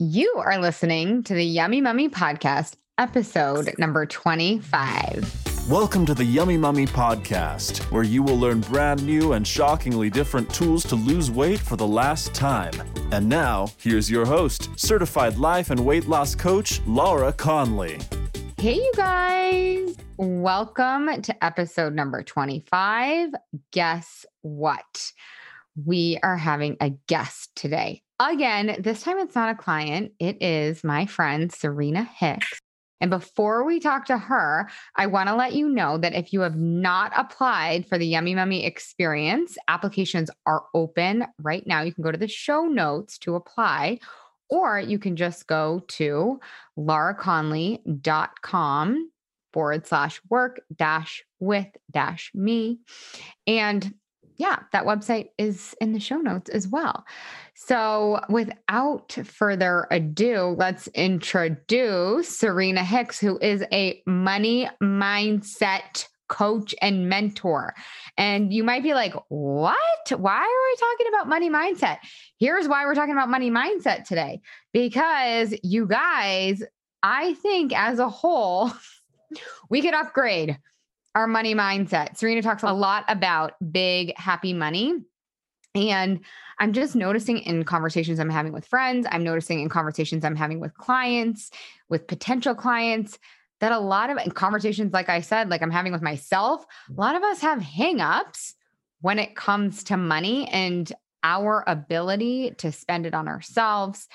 [0.00, 5.68] You are listening to the Yummy Mummy Podcast, episode number 25.
[5.68, 10.54] Welcome to the Yummy Mummy Podcast, where you will learn brand new and shockingly different
[10.54, 12.72] tools to lose weight for the last time.
[13.10, 17.98] And now, here's your host, certified life and weight loss coach, Laura Conley.
[18.56, 19.96] Hey, you guys.
[20.16, 23.30] Welcome to episode number 25.
[23.72, 25.12] Guess what?
[25.84, 28.04] We are having a guest today.
[28.20, 32.58] Again, this time it's not a client, it is my friend Serena Hicks.
[33.00, 36.40] And before we talk to her, I want to let you know that if you
[36.40, 41.82] have not applied for the Yummy Mummy experience, applications are open right now.
[41.82, 44.00] You can go to the show notes to apply,
[44.50, 46.40] or you can just go to
[46.76, 49.10] lauraconley.com
[49.52, 52.80] forward slash work dash with dash me.
[53.46, 53.94] And
[54.38, 57.04] yeah, that website is in the show notes as well.
[57.54, 67.08] So, without further ado, let's introduce Serena Hicks, who is a money mindset coach and
[67.08, 67.74] mentor.
[68.16, 69.76] And you might be like, what?
[70.10, 71.98] Why are we talking about money mindset?
[72.38, 74.40] Here's why we're talking about money mindset today
[74.72, 76.62] because you guys,
[77.02, 78.70] I think as a whole,
[79.70, 80.58] we could upgrade
[81.14, 82.16] our money mindset.
[82.16, 82.74] Serena talks a oh.
[82.74, 84.94] lot about big, happy money.
[85.74, 86.20] And
[86.58, 90.60] I'm just noticing in conversations I'm having with friends, I'm noticing in conversations I'm having
[90.60, 91.50] with clients,
[91.88, 93.18] with potential clients,
[93.60, 97.16] that a lot of conversations, like I said, like I'm having with myself, a lot
[97.16, 98.54] of us have hangups
[99.00, 104.08] when it comes to money and our ability to spend it on ourselves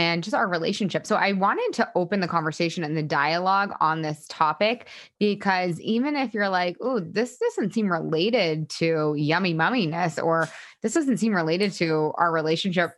[0.00, 1.06] and just our relationship.
[1.06, 6.16] So I wanted to open the conversation and the dialogue on this topic because even
[6.16, 10.48] if you're like, oh, this doesn't seem related to yummy mumminess, or
[10.80, 12.92] this doesn't seem related to our relationship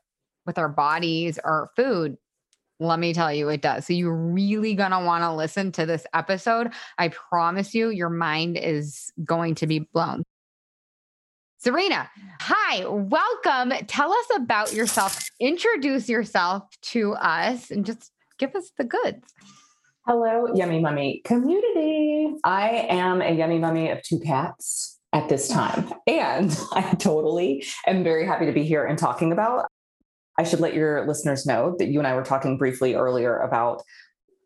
[0.47, 2.17] with our bodies or food,
[2.79, 3.87] let me tell you, it does.
[3.87, 6.69] So you're really going to want to listen to this episode.
[6.99, 10.23] I promise you, your mind is going to be blown.
[11.63, 13.73] Serena, hi, welcome.
[13.87, 15.17] Tell us about yourself.
[15.39, 19.33] Introduce yourself to us and just give us the goods.
[20.05, 22.35] Hello, Yummy Mummy community.
[22.43, 25.93] I am a Yummy Mummy of two cats at this time.
[26.09, 29.67] And I totally am very happy to be here and talking about.
[30.37, 33.85] I should let your listeners know that you and I were talking briefly earlier about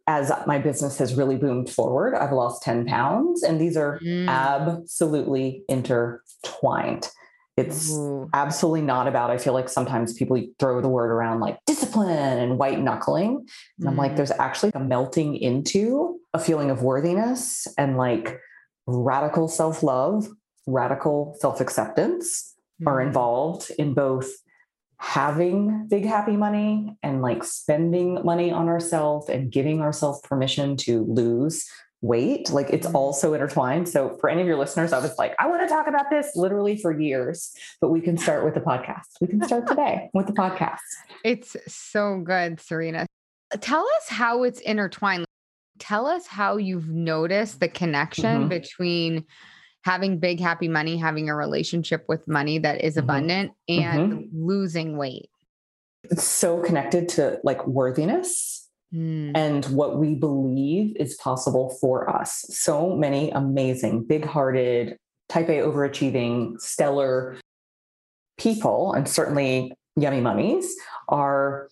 [0.07, 4.29] as my business has really boomed forward, I've lost 10 pounds, and these are mm.
[4.29, 7.09] absolutely intertwined.
[7.57, 8.29] It's Ooh.
[8.35, 12.59] absolutely not about, I feel like sometimes people throw the word around like discipline and
[12.59, 13.47] white knuckling.
[13.79, 13.89] And mm.
[13.89, 14.17] I'm like, mm.
[14.17, 18.39] there's actually a melting into a feeling of worthiness and like
[18.87, 20.29] radical self love,
[20.67, 22.87] radical self acceptance mm.
[22.87, 24.29] are involved in both
[24.99, 31.05] having big happy money and like spending money on ourselves and giving ourselves permission to
[31.05, 31.69] lose
[32.03, 33.89] weight like it's all so intertwined.
[33.89, 36.33] So for any of your listeners i was like i want to talk about this
[36.37, 39.07] literally for years but we can start with the podcast.
[39.21, 40.79] We can start today with the podcast.
[41.25, 43.07] It's so good serena.
[43.61, 45.25] Tell us how it's intertwined.
[45.79, 48.49] Tell us how you've noticed the connection mm-hmm.
[48.49, 49.25] between
[49.87, 53.05] having big happy money having a relationship with money that is mm-hmm.
[53.05, 54.47] abundant and mm-hmm.
[54.47, 55.31] losing weight
[56.03, 59.31] it's so connected to like worthiness mm.
[59.37, 64.97] and what we believe is possible for us so many amazing big-hearted
[65.29, 67.37] type a overachieving stellar
[68.39, 70.75] people and certainly yummy mummies
[71.09, 71.69] are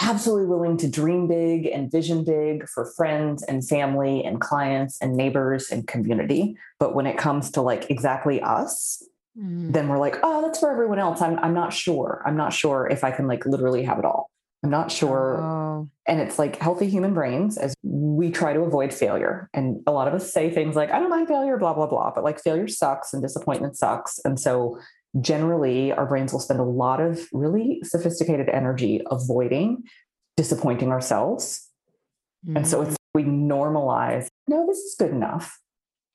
[0.00, 5.16] absolutely willing to dream big and vision big for friends and family and clients and
[5.16, 6.56] neighbors and community.
[6.78, 9.02] But when it comes to like exactly us,
[9.38, 9.72] mm.
[9.72, 11.20] then we're like, oh, that's for everyone else.
[11.20, 12.22] I'm I'm not sure.
[12.24, 14.30] I'm not sure if I can like literally have it all.
[14.62, 15.40] I'm not sure.
[15.40, 15.88] Oh.
[16.06, 19.48] And it's like healthy human brains as we try to avoid failure.
[19.54, 22.12] And a lot of us say things like, I don't mind failure, blah, blah, blah.
[22.14, 24.20] But like failure sucks and disappointment sucks.
[24.24, 24.78] And so
[25.20, 29.82] generally our brains will spend a lot of really sophisticated energy avoiding
[30.36, 31.68] disappointing ourselves.
[32.46, 32.58] Mm-hmm.
[32.58, 35.58] And so it's we normalize, no, this is good enough.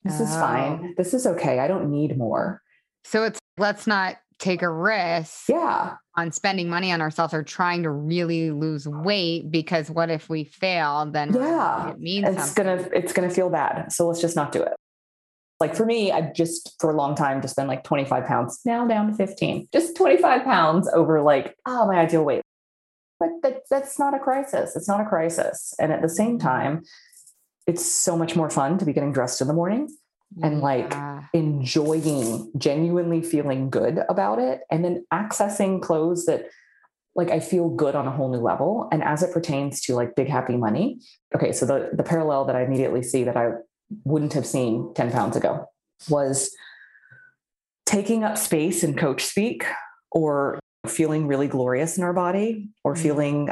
[0.02, 0.24] This oh.
[0.24, 0.94] is fine.
[0.96, 1.58] This is okay.
[1.58, 2.62] I don't need more.
[3.04, 7.82] So it's let's not take a risk yeah on spending money on ourselves or trying
[7.82, 12.76] to really lose weight because what if we fail then yeah it means it's something.
[12.76, 14.74] gonna it's gonna feel bad so let's just not do it
[15.58, 18.86] like for me, I've just for a long time just been like 25 pounds, now
[18.86, 22.42] down to 15, just 25 pounds over like, oh, my ideal weight.
[23.18, 24.76] But that, that's not a crisis.
[24.76, 25.74] It's not a crisis.
[25.80, 26.46] And at the same mm-hmm.
[26.46, 26.82] time,
[27.66, 29.88] it's so much more fun to be getting dressed in the morning
[30.42, 30.94] and like
[31.32, 36.48] enjoying, genuinely feeling good about it, and then accessing clothes that
[37.14, 38.88] like I feel good on a whole new level.
[38.92, 41.00] And as it pertains to like big happy money,
[41.34, 43.52] okay, so the the parallel that I immediately see that I
[44.04, 45.66] wouldn't have seen 10 pounds ago
[46.08, 46.50] was
[47.84, 49.64] taking up space in coach speak
[50.10, 52.98] or feeling really glorious in our body or Mhm.
[52.98, 53.50] feeling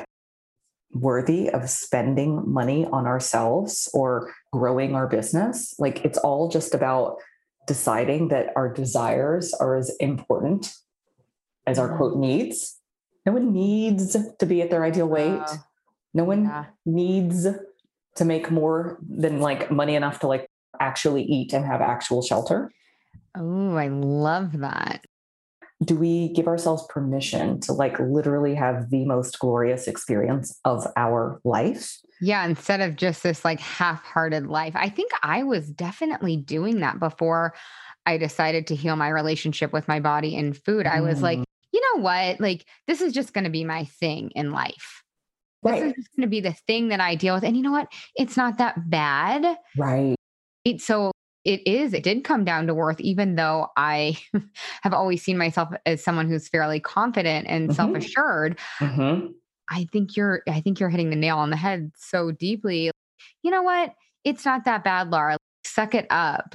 [0.93, 5.75] worthy of spending money on ourselves or growing our business.
[5.79, 7.19] Like it's all just about
[7.67, 10.73] deciding that our desires are as important
[11.67, 11.97] as our Mhm.
[11.97, 12.81] quote needs.
[13.27, 15.43] No one needs to be at their ideal weight.
[16.13, 16.67] No one yeah.
[16.87, 17.47] needs
[18.17, 20.47] to make more than like money enough to like
[20.81, 22.71] actually eat and have actual shelter.
[23.37, 25.05] Oh, I love that.
[25.83, 31.41] Do we give ourselves permission to like literally have the most glorious experience of our
[31.45, 31.99] life?
[32.21, 34.75] Yeah, instead of just this like half-hearted life.
[34.77, 37.55] I think I was definitely doing that before
[38.07, 40.87] I decided to heal my relationship with my body and food.
[40.87, 41.45] I was like, Mm.
[41.73, 42.41] you know what?
[42.41, 45.03] Like this is just going to be my thing in life.
[45.65, 47.45] This is just going to be the thing that I deal with.
[47.45, 47.89] And you know what?
[48.17, 49.57] It's not that bad.
[49.77, 50.15] Right.
[50.65, 51.11] It, so
[51.45, 54.17] it is, it did come down to worth, even though I
[54.83, 57.75] have always seen myself as someone who's fairly confident and Mhm.
[57.75, 58.59] self-assured.
[58.79, 59.33] Mhm.
[59.71, 62.91] I think you're I think you're hitting the nail on the head so deeply.
[63.43, 63.95] You know what?
[64.25, 65.37] It's not that bad, Laura.
[65.65, 66.55] Suck it up.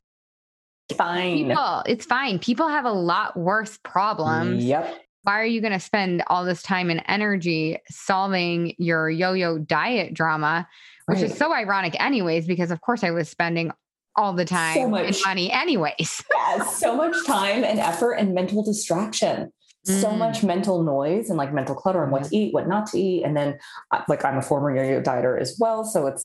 [0.95, 1.47] Fine.
[1.50, 2.39] People, it's fine.
[2.39, 4.63] People have a lot worse problems.
[4.65, 5.01] Yep.
[5.24, 10.13] Why are you going to spend all this time and energy solving your yo-yo diet
[10.13, 10.68] drama,
[11.07, 13.71] which is so ironic anyways because of course I was spending
[14.16, 15.21] all the time and much.
[15.25, 16.24] money anyways.
[16.33, 19.51] Yes, so much time and effort and mental distraction.
[19.86, 20.18] So Mm.
[20.18, 23.24] much mental noise and like mental clutter and what to eat, what not to eat.
[23.24, 23.57] And then,
[23.92, 25.83] uh, like, I'm a former yo yo dieter as well.
[25.83, 26.24] So it's,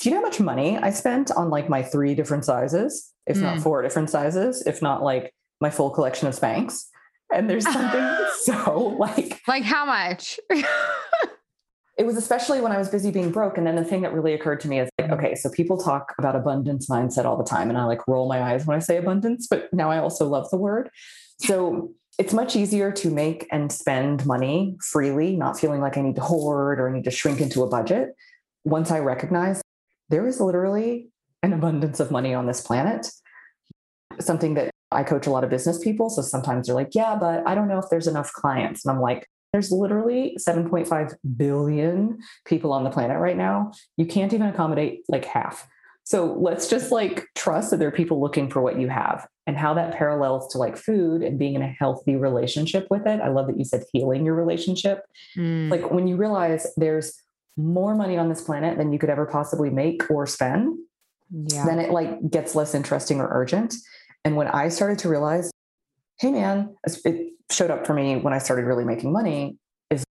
[0.00, 3.40] do you know how much money I spent on like my three different sizes, if
[3.40, 3.62] not Mm.
[3.62, 6.86] four different sizes, if not like my full collection of Spanx?
[7.32, 10.38] And there's something so like, like how much?
[10.50, 13.56] it was especially when I was busy being broke.
[13.56, 16.12] And then the thing that really occurred to me is like, okay, so people talk
[16.18, 17.68] about abundance mindset all the time.
[17.68, 20.50] And I like roll my eyes when I say abundance, but now I also love
[20.50, 20.90] the word.
[21.38, 26.16] So it's much easier to make and spend money freely, not feeling like I need
[26.16, 28.14] to hoard or I need to shrink into a budget.
[28.64, 29.62] Once I recognize
[30.08, 31.08] there is literally
[31.42, 33.08] an abundance of money on this planet,
[34.20, 36.08] something that I coach a lot of business people.
[36.10, 38.84] So sometimes they're like, yeah, but I don't know if there's enough clients.
[38.84, 43.72] And I'm like, there's literally 7.5 billion people on the planet right now.
[43.96, 45.68] You can't even accommodate like half.
[46.04, 49.56] So let's just like trust that there are people looking for what you have and
[49.56, 53.20] how that parallels to like food and being in a healthy relationship with it.
[53.20, 55.02] I love that you said healing your relationship.
[55.36, 57.14] Mm, Like when you realize there's
[57.56, 60.78] more money on this planet than you could ever possibly make or spend,
[61.30, 61.64] yeah.
[61.64, 63.74] then it like gets less interesting or urgent.
[64.24, 65.50] And when I started to realize,
[66.18, 69.58] hey man, it showed up for me when I started really making money
[69.90, 70.04] is,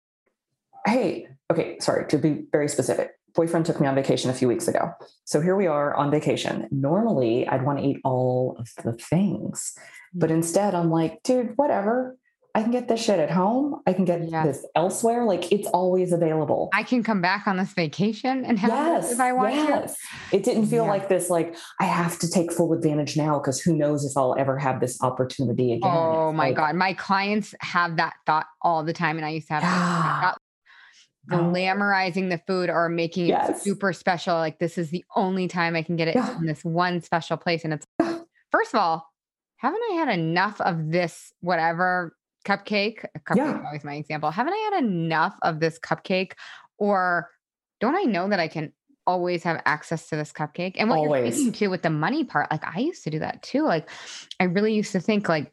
[0.86, 3.12] hey, okay, sorry, to be very specific.
[3.34, 4.92] Boyfriend took me on vacation a few weeks ago.
[5.24, 6.66] So here we are on vacation.
[6.72, 9.78] Normally, I'd want to eat all of the things,
[10.12, 10.34] but mm.
[10.34, 12.16] instead, I'm like, dude, whatever.
[12.54, 13.80] I can get this shit at home.
[13.86, 14.44] I can get Yeah.
[14.44, 15.24] this elsewhere.
[15.24, 16.68] Like it's always available.
[16.74, 19.56] I can come back on this vacation and have Yes, if I want to.
[19.56, 19.96] yes.
[20.32, 20.90] It didn't feel Yeah.
[20.90, 24.34] like this, like I have to take full advantage now because who knows if I'll
[24.38, 25.90] ever have this opportunity again.
[25.92, 26.74] Oh my like, God.
[26.74, 29.16] My clients have that thought all the time.
[29.16, 30.20] And I used to have that Yeah.
[30.22, 30.38] thought,
[31.54, 33.62] glamorizing the food or making it Yes.
[33.62, 34.34] super special.
[34.34, 36.36] Like this is the only time I can get it Yeah.
[36.38, 37.64] in this one special place.
[37.64, 37.86] And it's
[38.50, 39.06] first of all,
[39.58, 43.04] haven't I had enough of this whatever cupcake?
[43.14, 43.58] A cupcake Yeah.
[43.60, 44.30] is always my example.
[44.30, 46.32] Haven't I had enough of this cupcake?
[46.78, 47.30] Or
[47.80, 48.72] don't I know that I can
[49.06, 50.74] always have access to this cupcake?
[50.78, 51.34] And what you're Always.
[51.34, 53.64] speaking to with the money part, like I used to do that too.
[53.64, 53.88] Like
[54.38, 55.52] I really used to think like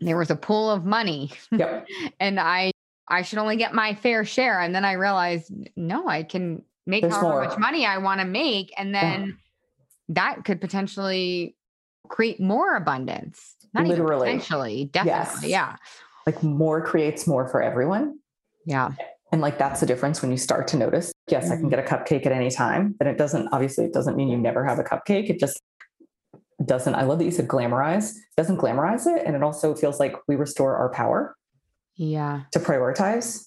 [0.00, 1.86] there was a pool of money Yep.
[2.20, 2.70] and I
[3.08, 4.60] I should only get my fair share.
[4.60, 7.44] And then I realized, no, I can make There's however more.
[7.44, 8.72] much money I want to make.
[8.76, 9.38] And then
[10.08, 11.56] that could potentially
[12.08, 13.54] create more abundance.
[13.74, 14.28] Not Literally.
[14.28, 15.48] even potentially, definitely.
[15.50, 15.50] Yes.
[15.50, 15.76] Yeah.
[16.26, 18.18] Like more creates more for everyone.
[18.64, 18.90] Yeah.
[19.32, 21.70] And like that's the difference when you start to notice, yes, I can Mhm.
[21.70, 22.94] get a cupcake at any time.
[22.98, 25.30] But it doesn't obviously it doesn't mean you never have a cupcake.
[25.30, 25.60] It just
[26.64, 26.94] doesn't.
[26.94, 28.14] I love that you said glamorize.
[28.36, 29.24] Doesn't glamorize it.
[29.26, 31.36] And it also feels like we restore our power
[31.96, 32.42] Yeah.
[32.52, 33.46] to prioritize.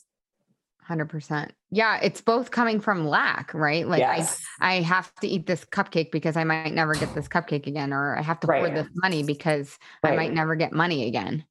[0.87, 1.51] 100%.
[1.69, 1.99] Yeah.
[2.01, 3.87] It's both coming from lack, right?
[3.87, 4.41] Like I yes.
[4.59, 8.17] I have to eat this cupcake because I might never get this cupcake again, or
[8.17, 8.59] I have to Right.
[8.61, 11.43] hoard this money because I might never get money again.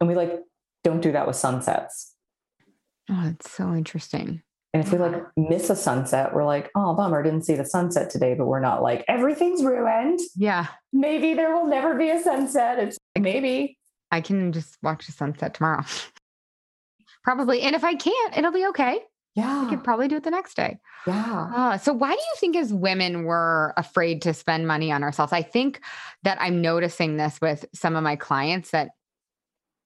[0.00, 0.40] And we like
[0.84, 2.14] don't do that with sunsets.
[3.10, 4.42] Oh, it's so interesting.
[4.74, 8.10] And if we like miss a sunset, we're like, oh, bummer, didn't see the sunset
[8.10, 10.20] today, but we're not like, everything's ruined.
[10.36, 10.66] Yeah.
[10.92, 12.78] Maybe there will never be a sunset.
[12.78, 13.78] It's maybe.
[14.10, 15.84] I can just watch a sunset tomorrow.
[17.24, 17.62] Probably.
[17.62, 19.00] And if I can't, it'll be okay.
[19.34, 19.64] Yeah.
[19.66, 20.78] I could probably do it the next day.
[21.06, 21.50] Yeah.
[21.54, 25.32] Uh, so, why do you think as women we're afraid to spend money on ourselves?
[25.32, 25.80] I think
[26.24, 28.90] that I'm noticing this with some of my clients that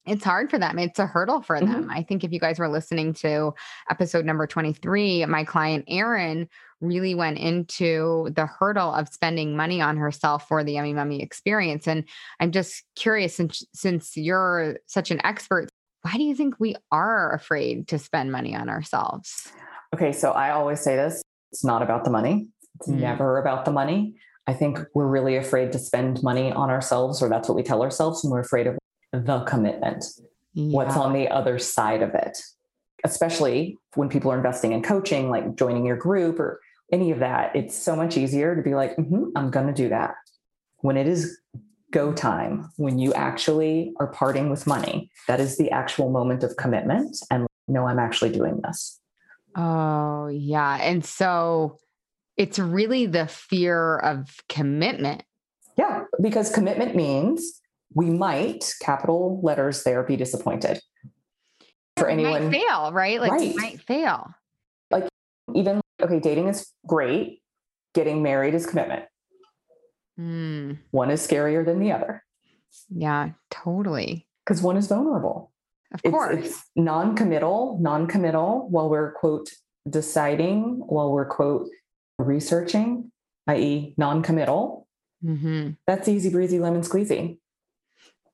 [0.05, 0.77] it's hard for them.
[0.79, 1.71] It's a hurdle for Mhm.
[1.71, 1.89] them.
[1.89, 3.53] I think if you guys were listening to
[3.89, 6.47] episode number 23, my client Erin
[6.81, 11.87] really went into the hurdle of spending money on herself for the Yummy Mummy experience.
[11.87, 12.03] And
[12.41, 15.69] I'm just curious, since, since you're such an expert,
[16.01, 19.53] why do you think we are afraid to spend money on ourselves?
[19.95, 20.11] Okay.
[20.11, 21.21] So I always say this
[21.53, 22.99] it's not about the money, it's Mm.
[22.99, 24.15] never about the money.
[24.47, 27.81] I think we're really afraid to spend money on ourselves, or that's what we tell
[27.81, 28.77] ourselves, and we're afraid of
[29.13, 30.05] the commitment.
[30.55, 32.37] what's on the other side of it,
[33.03, 37.55] especially when people are investing in coaching, like joining your group or any of that.
[37.55, 40.13] It's so much easier to be like, "Mhm, I'm going to do that.
[40.81, 41.39] When it is
[41.89, 46.55] go time, when you actually are parting with money, that is the actual moment of
[46.57, 47.17] commitment.
[47.31, 48.99] And no, I'm actually doing this.
[49.55, 50.77] Oh, yeah.
[50.81, 51.79] And so
[52.35, 55.23] it's really the fear of commitment.
[55.77, 57.61] Yeah, because commitment means
[57.95, 60.79] we might, capital letters there, be disappointed.
[61.97, 63.19] For We anyone, might fail, right?
[63.21, 63.55] Like we Right.
[63.55, 64.33] might fail.
[64.91, 65.07] Like,
[65.53, 67.41] even okay, dating is great.
[67.93, 69.05] Getting married is commitment.
[70.19, 72.23] Mm, One is scarier than the other
[72.89, 74.27] yeah, totally.
[74.45, 75.51] because one is vulnerable.
[75.93, 76.45] Of It's, course.
[76.45, 79.49] it's non-committal, non-committal while we're quote
[79.89, 81.67] deciding, while we're quote
[82.17, 83.11] researching,
[83.47, 84.87] i.e., non-committal.
[85.21, 87.37] hmm That's easy breezy lemon squeezy.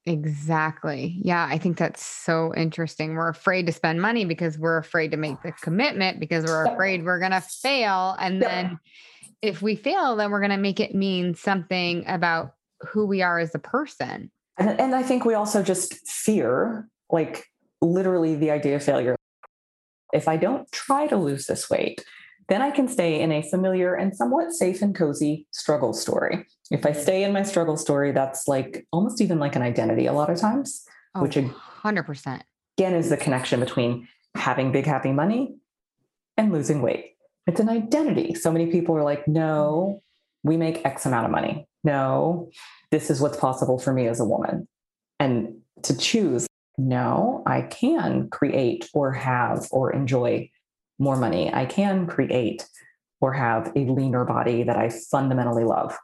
[0.10, 1.20] Exactly.
[1.22, 3.14] Yeah, I think that's so interesting.
[3.14, 7.06] We're afraid to spend money because we're afraid to make the commitment because we're afraid
[7.06, 8.16] we're going to fail.
[8.20, 8.80] And then
[9.44, 13.38] if we fail, then we're going to make it mean something about who we are
[13.38, 14.32] as a person.
[14.58, 17.46] And, and I think we also just fear, like
[17.80, 19.16] literally the idea of failure.
[20.12, 22.04] If I don't try to lose this weight,
[22.50, 26.46] then I can stay in a familiar and somewhat safe and cozy struggle story.
[26.72, 30.14] If I stay in my struggle story, that's like almost even like an identity a
[30.14, 30.84] lot of times,
[31.16, 31.52] Oh, Which ag-
[31.84, 32.42] 100%.
[32.78, 35.56] again is the connection between having big, happy money
[36.38, 37.14] and losing weight.
[37.48, 38.36] It's an identity.
[38.36, 40.04] So many people are like, no,
[40.44, 41.68] we make X amount of money.
[41.84, 42.50] No,
[42.92, 44.68] this is what's possible for me as a woman.
[45.20, 46.46] And to choose,
[46.78, 50.50] no, I can create or have or enjoy
[51.00, 51.52] more money.
[51.52, 52.68] I can create
[53.22, 55.98] or have a leaner body that I fundamentally love.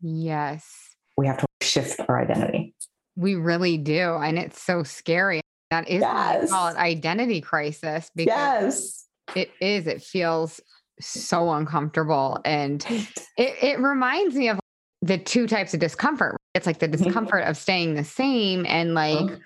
[0.00, 0.70] Yes.
[1.16, 2.74] We have to shift our identity.
[3.16, 4.14] We really do.
[4.16, 5.40] And it's so scary.
[5.70, 9.06] That is I call it identity crisis because Yes.
[9.34, 9.86] it is.
[9.86, 10.60] It feels
[11.00, 12.38] so uncomfortable.
[12.44, 12.84] And
[13.36, 14.60] it, it reminds me of
[15.00, 16.36] the two types of discomfort.
[16.54, 17.04] It's like the Mhm.
[17.04, 19.36] discomfort of staying the same and like Uh-huh.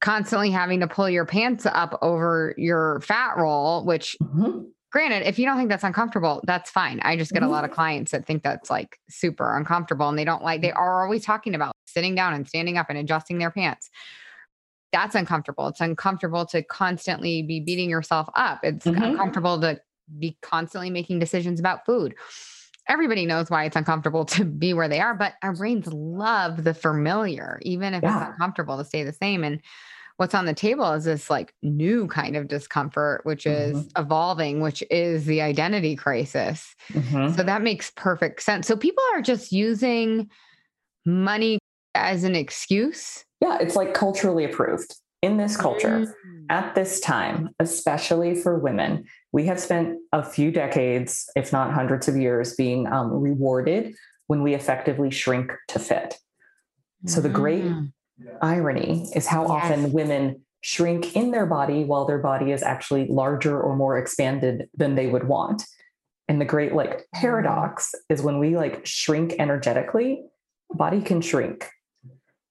[0.00, 4.66] Constantly having to pull your pants up over your fat roll, which Mhm.
[4.92, 7.00] granted, if you don't think that's uncomfortable, that's fine.
[7.02, 10.24] I just get a lot of clients that think that's like super uncomfortable and they
[10.24, 13.50] don't like, they are always talking about sitting down and standing up and adjusting their
[13.50, 13.90] pants.
[14.92, 15.68] That's uncomfortable.
[15.68, 18.60] It's uncomfortable to constantly be beating yourself up.
[18.64, 19.10] It's Mhm.
[19.12, 19.80] uncomfortable to
[20.18, 22.16] be constantly making decisions about food.
[22.88, 26.74] Everybody knows why it's uncomfortable to be where they are, but our brains love the
[26.74, 28.20] familiar, even if Yeah.
[28.22, 29.44] it's uncomfortable to stay the same.
[29.44, 29.60] And
[30.16, 34.82] what's on the table is this like new kind of discomfort, which is evolving, which
[34.90, 36.74] is the identity crisis.
[36.92, 37.34] Mhm.
[37.36, 38.66] So that makes perfect sense.
[38.66, 40.28] So people are just using
[41.06, 41.58] money
[41.94, 43.24] as an excuse.
[43.40, 46.06] Yeah, it's like culturally approved in this culture.
[46.26, 46.46] Mm.
[46.48, 52.08] At this time, especially for women, we have spent a few decades, if not hundreds
[52.08, 53.94] of years, being um, rewarded
[54.26, 56.16] when we effectively shrink to fit.
[57.06, 57.92] So the great Mm.
[58.42, 59.50] irony is how Yes.
[59.50, 64.68] often women shrink in their body while their body is actually larger or more expanded
[64.76, 65.64] than they would want.
[66.28, 70.22] And the great like paradox is when we like shrink energetically,
[70.74, 71.70] body can shrink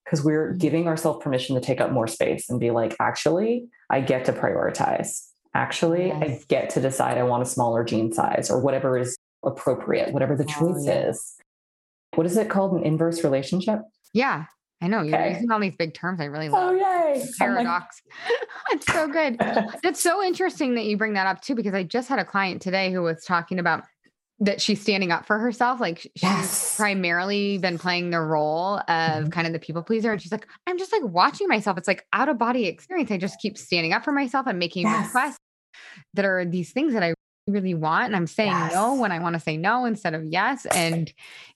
[0.09, 0.57] because we're mm-hmm.
[0.57, 4.33] giving ourselves permission to take up more space and be like, actually, I get to
[4.33, 5.27] prioritize.
[5.53, 10.13] Actually, I get to decide I want a smaller jean size or whatever is appropriate,
[10.13, 11.09] whatever the Oh, choice yeah.
[11.09, 11.35] is.
[12.15, 12.73] What is it called?
[12.73, 13.81] An inverse relationship?
[14.13, 14.45] Yeah,
[14.81, 15.01] I know.
[15.01, 15.33] You're Okay.
[15.33, 16.19] using all these big terms.
[16.19, 16.71] I really love.
[16.71, 17.21] Oh, love yay.
[17.21, 18.01] I'm paradox.
[18.71, 19.37] it's so good.
[19.83, 22.61] That's so interesting that you bring that up too, because I just had a client
[22.61, 23.83] today who was talking about
[24.41, 25.81] that she's standing up for herself.
[25.81, 26.77] Like she's Yes.
[26.77, 29.31] primarily been playing the role of Mhm.
[29.31, 30.11] kind of the people pleaser.
[30.13, 31.77] And she's like, I'm just like watching myself.
[31.77, 33.11] It's like out of body experience.
[33.11, 35.07] I just keep standing up for myself and making Yes.
[35.07, 35.37] requests
[36.13, 37.13] that are these things that I
[37.47, 38.05] really want.
[38.05, 40.65] And I'm saying no when I want to say no instead of yes.
[40.67, 41.11] And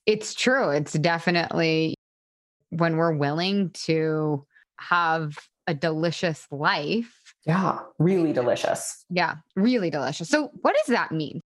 [0.05, 0.69] it's true.
[0.71, 1.95] It's definitely
[2.69, 4.45] when we're willing to
[4.79, 5.37] have
[5.67, 7.33] a delicious life.
[7.45, 9.05] Yeah, really delicious.
[9.09, 10.27] Yeah, really delicious.
[10.27, 11.39] So, what does that mean?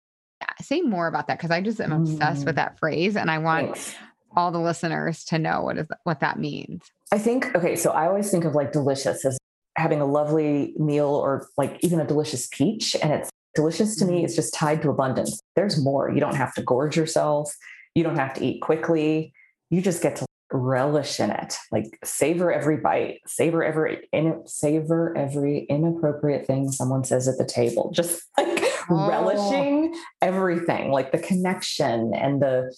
[0.60, 2.56] Say more about that because I just am obsessed with Mm.
[2.56, 3.94] that phrase, and I want Thanks.
[4.36, 6.82] all the listeners to know what is what that means.
[7.12, 9.38] I think, okay, so I always think of like delicious as
[9.76, 12.96] having a lovely meal or like even a delicious peach.
[13.02, 14.24] And it's delicious to me, Mhm.
[14.24, 15.40] it's just tied to abundance.
[15.56, 16.10] There's more.
[16.10, 17.54] You don't have to gorge yourself,
[17.94, 19.32] you don't have to eat quickly.
[19.70, 21.56] You just get to relish in it.
[21.70, 27.44] Like savor every bite, savor every in, savor every inappropriate thing someone says at the
[27.44, 27.90] table.
[27.92, 29.08] Just like Oh.
[29.08, 32.74] relishing everything, like the connection and the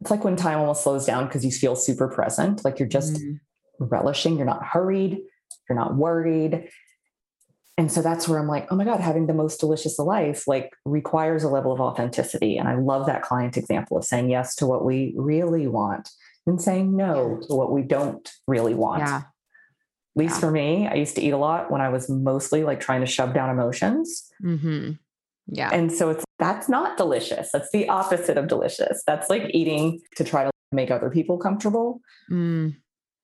[0.00, 2.64] it's like when time almost slows down because you feel super present.
[2.64, 3.40] Like you're just Mm.
[3.78, 5.20] relishing, you're not hurried,
[5.68, 6.68] you're not worried.
[7.78, 10.70] And so that's where I'm like, oh my God, having the most delicious life like
[10.84, 12.56] requires a level of authenticity.
[12.58, 16.08] And I love that client example of saying yes to what we really want
[16.46, 19.00] and saying no to what we don't really want.
[19.00, 19.16] Yeah.
[19.16, 19.24] At
[20.16, 20.40] least Yeah.
[20.40, 23.06] for me, I used to eat a lot when I was mostly like trying to
[23.06, 24.30] shove down emotions.
[24.40, 24.90] hmm
[25.46, 25.70] Yeah.
[25.72, 27.50] And so it's that's not delicious.
[27.52, 29.02] That's the opposite of delicious.
[29.06, 32.00] That's like eating to try to make other people comfortable.
[32.30, 32.76] Mm.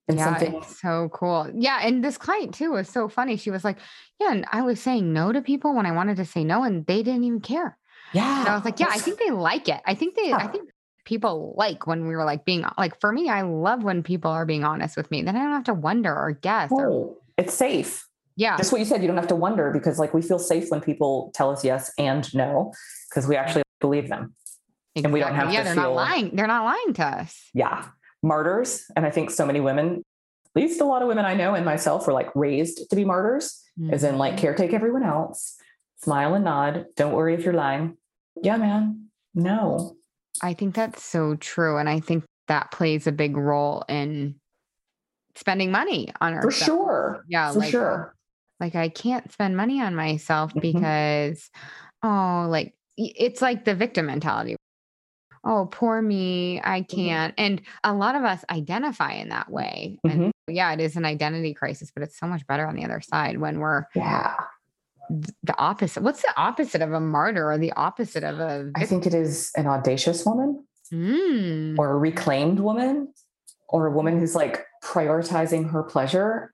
[0.08, 1.50] And yeah, something it's so cool.
[1.54, 3.36] Yeah, and this client too was so funny.
[3.36, 3.78] She was like,
[4.20, 6.84] "Yeah, and I was saying no to people when I wanted to say no, and
[6.86, 7.78] they didn't even care."
[8.12, 8.40] yeah.
[8.40, 9.80] And I was like, "Yeah, I think they like it.
[9.86, 10.70] I think they, I think
[11.04, 14.46] people like when we were like being like for me, I love when people are
[14.46, 15.22] being honest with me.
[15.22, 16.70] Then I don't have to wonder or guess.
[16.72, 18.06] Or, Oh, it's safe.
[18.40, 20.70] Yeah, Just what you said, you don't have to wonder because like we feel safe
[20.70, 22.72] when people tell us yes and no
[23.08, 24.34] because we actually believe them.
[24.96, 25.36] and we don't exactly.
[25.36, 26.36] have Yeah, to they're feel- not lying.
[26.36, 27.50] They're not lying to us.
[27.52, 27.86] Yeah.
[28.22, 28.84] Martyrs.
[28.96, 30.02] And I think so many women,
[30.56, 33.04] at least a lot of women I know and myself were like raised to be
[33.04, 34.40] martyrs, as in like Mhm.
[34.56, 35.56] caretake everyone else,
[36.02, 36.86] smile and nod.
[36.96, 37.96] Don't worry if you're lying.
[38.42, 39.10] Yeah, man.
[39.34, 39.96] No.
[40.42, 44.36] I think that's so true, and I think that plays a big role in
[45.36, 47.24] spending money on For sure.
[47.28, 48.14] Yeah, For like, sure.
[48.60, 50.60] Like I can't spend money on myself Mhm.
[50.60, 51.50] because
[52.02, 54.56] oh like it's like the victim mentality.
[55.42, 56.96] Oh, poor me, I Mm-hmm.
[56.96, 57.34] can't.
[57.38, 59.98] And a lot of us identify in that way.
[60.04, 60.30] And Mhm.
[60.48, 63.40] yeah, it is an identity crisis, but it's so much better on the other side
[63.40, 64.36] when we're Yeah.
[65.08, 66.02] the opposite.
[66.02, 69.50] What's the opposite of a martyr or the opposite of a I think it is
[69.56, 71.78] an audacious woman Mm.
[71.78, 73.12] or a reclaimed woman
[73.68, 76.52] or a woman who's like prioritizing her pleasure.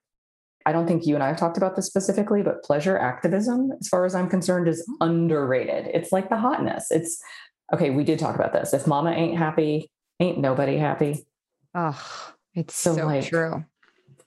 [0.67, 3.87] I don't think you and I have talked about this specifically, but pleasure activism, as
[3.87, 5.09] far as I'm concerned, is mm-hmm.
[5.09, 5.89] underrated.
[5.93, 6.91] It's like the hotness.
[6.91, 7.23] It's
[7.73, 7.89] okay.
[7.89, 8.73] We did talk about this.
[8.73, 11.25] If mama ain't happy, ain't nobody happy.
[11.73, 13.63] Oh, it's So, so, like, true.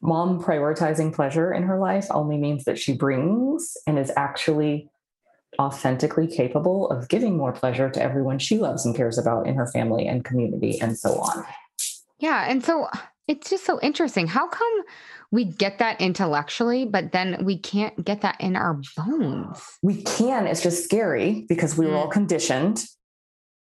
[0.01, 4.89] Mom prioritizing pleasure in her life only means that she brings and is actually
[5.59, 9.67] authentically capable of giving more pleasure to everyone she loves and cares about in her
[9.67, 11.45] family and community and so on.
[12.19, 12.47] Yeah.
[12.49, 12.89] And so
[13.31, 14.27] it's just so interesting.
[14.27, 14.83] How come
[15.31, 19.63] we get that intellectually, but then we can't get that in our bones?
[19.83, 22.85] we can it's just scary because we were all conditioned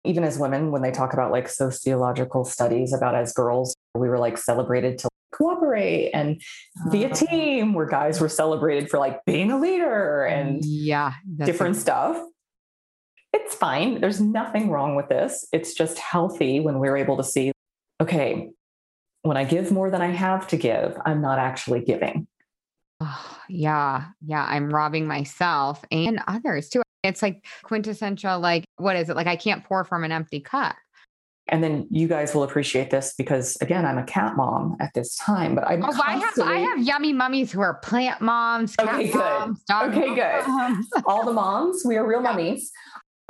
[0.04, 4.18] even as women when they talk about like sociological studies about as girls we were
[4.18, 6.42] like celebrated to cooperate and
[6.90, 11.12] be a Uh, team where guys were celebrated for like being a leader and yeah,
[11.38, 12.20] different stuff.
[13.32, 14.00] It's fine.
[14.00, 15.46] There's nothing wrong with this.
[15.52, 17.52] It's just healthy when we're able to see
[18.00, 18.50] okay
[19.22, 22.26] when i give more than i have to give i'm not actually giving
[23.04, 24.46] Oh, yeah, yeah.
[24.48, 26.82] I'm robbing myself and others too.
[27.02, 29.16] It's like quintessential, like, what is it?
[29.16, 30.76] Like, I can't pour from an empty cup.
[31.48, 35.16] and then you guys will appreciate this because again i'm a cat mom at this
[35.16, 38.88] time but i'm Oh, I have, I have yummy mummies who are plant moms, cat
[38.94, 39.18] Okay, good.
[39.18, 40.46] moms, dog Okay, good.
[40.46, 40.86] moms.
[41.06, 42.70] all the moms we are real mummies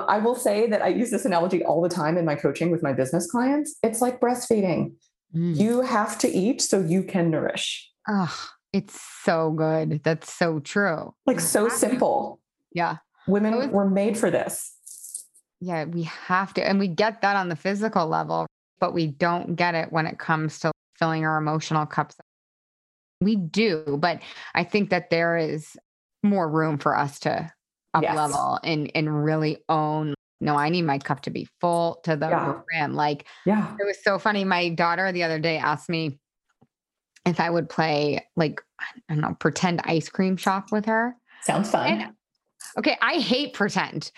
[0.07, 2.83] i will say that i use this analogy all the time in my coaching with
[2.83, 4.91] my business clients it's like breastfeeding
[5.35, 5.55] Mm.
[5.57, 8.35] you have to eat so you can nourish Oh,
[8.73, 10.01] it's so good.
[10.03, 11.13] That's so true.
[11.25, 12.39] like so simple
[12.73, 12.97] Yeah.
[13.27, 14.75] women Those- were made for this
[15.59, 16.61] Yeah, we have to.
[16.67, 18.45] And we get that on the physical level,
[18.79, 22.15] but we don't get it when it comes to filling our emotional cups.
[23.21, 24.21] We do, but
[24.53, 25.77] I think that there is
[26.21, 27.49] more room for us to
[27.93, 28.15] up Yes.
[28.17, 30.13] level and and really own.
[30.43, 32.53] No, I need my cup to be full to the Yeah.
[32.67, 32.93] brim.
[32.95, 34.43] Like yeah it was so funny.
[34.43, 36.19] My daughter the other day asked me
[37.25, 41.15] if I would play like I don't know, pretend ice cream shop with her.
[41.41, 42.13] sounds fun And
[42.77, 44.11] okay, I hate pretend.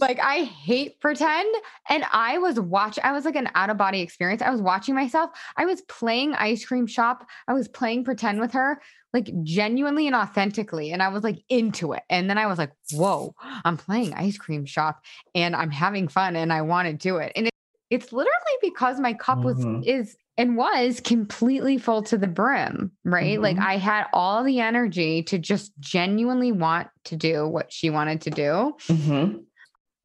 [0.00, 1.54] Like I hate pretend.
[1.88, 4.42] And I was watch I was like an out of body experience.
[4.42, 5.30] I was watching myself.
[5.56, 7.26] I was playing ice cream shop.
[7.48, 8.80] I was playing pretend with her,
[9.12, 10.92] like genuinely and authentically.
[10.92, 12.02] And I was like into it.
[12.10, 15.02] And then I was like, whoa, I'm playing ice cream shop
[15.34, 17.32] and I'm having fun and I want to do it.
[17.36, 17.52] And it,
[17.90, 19.84] it's literally because my cup was Mhm.
[19.86, 23.40] is and was completely full to the brim, right?
[23.40, 23.62] Like Mhm.
[23.62, 28.30] I had all the energy to just genuinely want to do what she wanted to
[28.30, 29.44] do Mhm.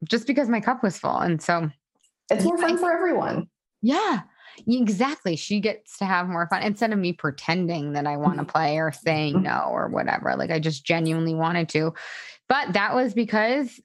[0.04, 1.18] Just because my cup was full.
[1.18, 1.70] And so,
[2.30, 3.48] It's more Yeah, I fun for everyone.
[3.82, 4.20] yeah,
[4.66, 5.36] exactly.
[5.36, 8.78] She gets to have more fun instead of me pretending that I want to play
[8.78, 10.36] or saying no or whatever.
[10.36, 11.92] Like I just genuinely wanted to.
[12.48, 13.80] But that was because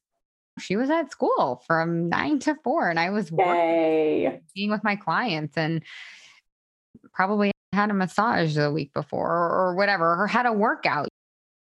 [0.59, 4.95] she was at school from nine to four and I was working being with my
[4.95, 5.83] clients and
[7.13, 11.09] probably had a massage the week before or, whatever, or had a workout.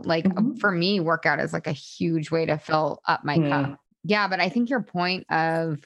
[0.01, 0.59] Like Mhm.
[0.61, 3.49] for me, workout is like a huge way to fill up my Mm.
[3.51, 3.79] cup.
[4.05, 5.79] Yeah, but I think your point of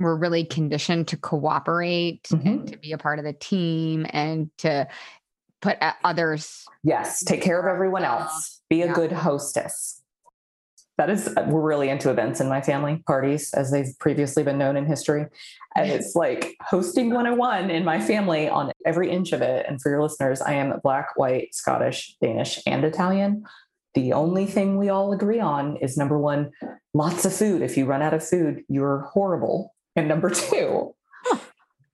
[0.00, 2.46] we're really conditioned to cooperate Mhm.
[2.46, 4.88] and to be a part of the team and to
[5.62, 6.66] put others.
[6.82, 8.60] Yes, take care of everyone else.
[8.68, 8.92] Be a Yeah.
[8.92, 10.02] good hostess.
[10.98, 14.58] That is, uh, we're really into events in my family, parties, as they've previously been
[14.58, 15.26] known in history.
[15.74, 19.64] And it's like hosting 101 in my family on every inch of it.
[19.68, 23.44] And for your listeners, I am black, white, Scottish, Danish, and Italian.
[23.94, 26.50] The only thing we all agree on is number one,
[26.94, 27.62] lots of food.
[27.62, 29.72] If you run out of food, you're horrible.
[29.96, 30.94] And number two,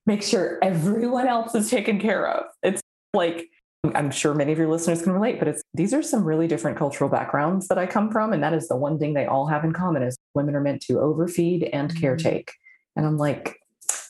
[0.06, 2.44] make sure everyone else is taken care of.
[2.62, 2.80] It's
[3.12, 3.48] like,
[3.94, 6.76] I'm sure many of your listeners can relate, but it's these are some really different
[6.78, 8.32] cultural backgrounds that I come from.
[8.32, 10.82] And that is the one thing they all have in common is women are meant
[10.82, 12.00] to overfeed and Mhm.
[12.00, 12.48] caretake.
[12.96, 13.56] And I'm like,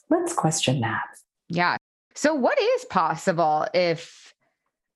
[0.09, 1.03] let's question that.
[1.49, 1.77] Yeah.
[2.15, 4.35] So, what is possible if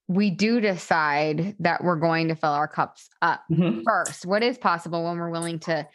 [0.08, 3.42] we do decide that we're going to fill our cups up?
[3.50, 3.82] Mhm.
[3.84, 4.26] first?
[4.26, 5.86] What is possible when we're willing to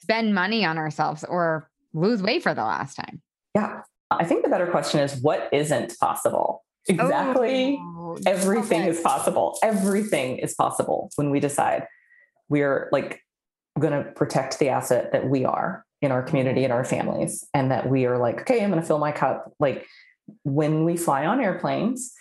[0.00, 3.22] spend money on ourselves or lose weight for the last time?
[3.54, 3.82] Yeah.
[4.10, 6.64] I think the better question is what isn't possible?
[6.88, 7.78] Exactly.
[7.80, 8.90] Oh, Everything okay.
[8.90, 9.56] is possible.
[9.62, 11.86] Everything is possible when we decide
[12.48, 13.22] we're like
[13.78, 17.70] going to protect the asset that we are in our community and our families, and
[17.70, 19.54] that we are like, okay, I'm going to fill my cup.
[19.58, 19.86] Like
[20.42, 22.12] when we fly on airplanes,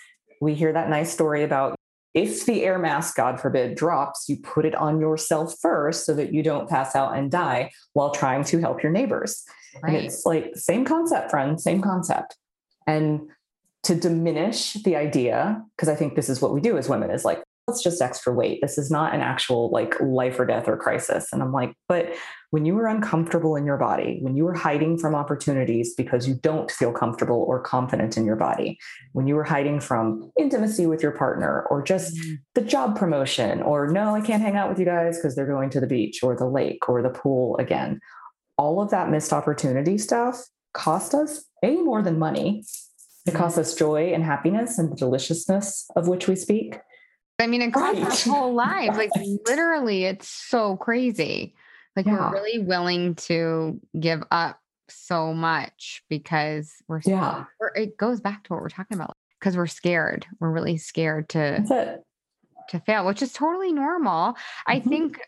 [0.43, 1.75] we hear that nice story about
[2.13, 6.31] if the air mask, God forbid, drops, you put it on yourself first so that
[6.31, 9.43] you don't pass out and die while trying to help your neighbors.
[9.81, 12.37] And it's like same concept, friend, same concept.
[12.85, 13.21] And
[13.83, 17.25] to diminish the idea, because I think this is what we do as women, is
[17.25, 18.59] like, it's just extra weight.
[18.61, 21.31] This is not an actual like life or death or crisis.
[21.31, 22.13] And I'm like, but
[22.49, 26.35] when you are uncomfortable in your body, when you are hiding from opportunities because you
[26.35, 28.77] don't feel comfortable or confident in your body,
[29.13, 33.61] when you are hiding from intimacy with your partner or just Mm, the job promotion
[33.61, 36.21] or no, I can't hang out with you guys because they're going to the beach
[36.21, 37.99] or the lake or the pool again.
[38.57, 42.65] All of that missed opportunity stuff cost us a more than money.
[43.25, 46.77] It costs us joy and happiness and the deliciousness of which we speak.
[47.39, 48.27] I mean, it costs Right.
[48.27, 48.97] our whole lives.
[48.97, 49.09] Like
[49.47, 51.55] literally, it's so crazy.
[51.95, 52.13] Like Yeah.
[52.29, 58.43] we're really willing to give up so much because we're, Yeah, we're it goes back
[58.43, 60.25] to what we're talking about because we're scared.
[60.39, 61.99] We're really scared to
[62.69, 64.35] to fail, which is totally normal.
[64.67, 64.83] I Mhm.
[64.89, 65.19] think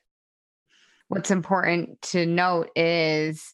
[1.09, 3.53] what's important to note is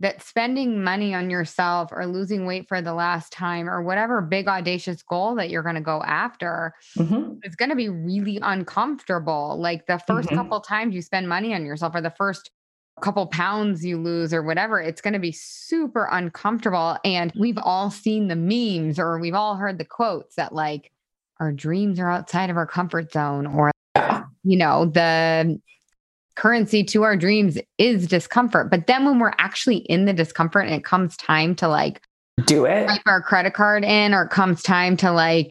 [0.00, 4.48] that spending money on yourself or losing weight for the last time or whatever big
[4.48, 7.38] audacious goal that you're going to go after Mhm.
[7.44, 9.56] is going to be really uncomfortable.
[9.58, 10.36] Like the 1st Mhm.
[10.36, 12.50] couple times you spend money on yourself or the first
[13.00, 16.96] couple pounds you lose or whatever, it's going to be super uncomfortable.
[17.04, 20.90] And we've all seen the memes or we've all heard the quotes that like
[21.40, 23.70] our dreams are outside of our comfort zone or
[24.44, 25.58] you know, the
[26.36, 28.70] currency to our dreams is discomfort.
[28.70, 32.02] But then when we're actually in the discomfort and it comes time to like
[32.46, 32.90] Do it.
[33.06, 35.50] our credit card in, or it comes time to like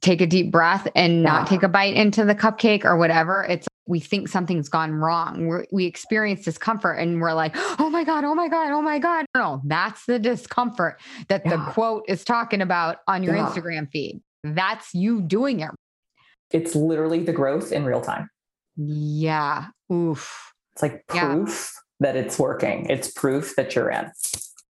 [0.00, 1.44] take a deep breath and not Yeah.
[1.46, 5.46] take a bite into the cupcake or whatever, it's we think something's gone wrong.
[5.48, 9.00] We're, we experience discomfort and we're like, oh my God, oh my God, oh my
[9.00, 9.26] God.
[9.34, 13.46] No, that's the discomfort that the quote is talking about on your Yeah.
[13.46, 14.22] Instagram feed.
[14.44, 15.70] That's you doing it.
[16.52, 18.30] It's literally the growth in real time.
[18.76, 19.66] Yeah.
[19.92, 20.52] Oof.
[20.72, 21.34] It's like Yeah.
[21.34, 22.86] proof that it's working.
[22.88, 24.10] It's proof that you're in.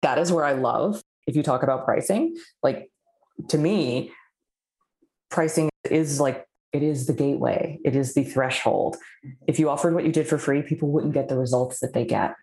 [0.02, 2.36] That is where I love if you talk about pricing.
[2.62, 2.90] Like
[3.50, 4.12] to me,
[5.30, 7.80] pricing is like it is the gateway.
[7.86, 8.98] It is the threshold.
[9.48, 12.04] If you offered what you did for free, people wouldn't get the results that they
[12.04, 12.36] get.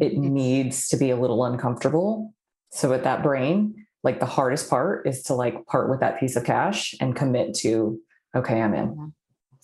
[0.00, 0.32] It mm-hmm.
[0.32, 2.32] needs to be a little uncomfortable.
[2.70, 6.36] So with that brain, like the hardest part is to like part with that piece
[6.36, 7.98] of cash and commit to,
[8.34, 9.12] okay, I'm in.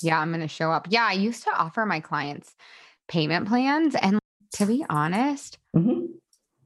[0.04, 0.86] Yeah, I'm going to show up.
[0.90, 2.54] Yeah, I used to offer my clients
[3.08, 3.94] payment plans.
[3.94, 4.18] And
[4.54, 6.08] to be honest, Mhm.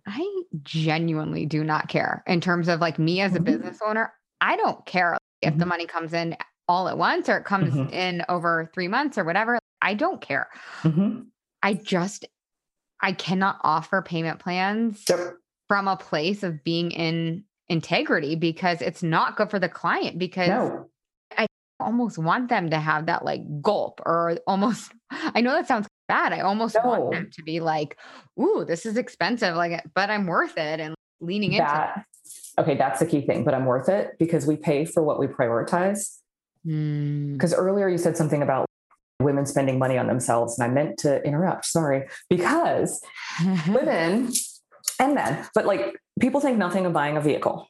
[0.07, 3.44] I genuinely do not care in terms of like me as a Mhm.
[3.44, 4.12] business owner.
[4.40, 5.68] I don't care if the Mhm.
[5.68, 6.37] money comes in
[6.68, 7.92] all at once or it comes Mhm.
[7.92, 9.59] in over three months or whatever.
[9.83, 10.48] I don't care.
[10.83, 11.27] Mhm.
[11.62, 12.27] I just,
[13.01, 15.37] I cannot offer payment plans Yep.
[15.68, 20.48] from a place of being in integrity because it's not good for the client because
[20.48, 20.90] No.
[21.80, 26.32] Almost want them to have that like gulp or almost I know that sounds bad.
[26.32, 26.88] I almost No.
[26.88, 27.96] want them to be like,
[28.40, 32.04] ooh, this is expensive, like but I'm worth it and leaning into That
[32.58, 35.26] okay, that's the key thing, but I'm worth it because we pay for what we
[35.28, 36.18] prioritize.
[36.66, 37.34] Mm.
[37.34, 38.66] Because earlier you said something about
[39.20, 43.00] women spending money on themselves, and I meant to interrupt, sorry, because
[43.68, 44.32] women
[45.00, 47.68] and men, but like people think nothing of buying a vehicle.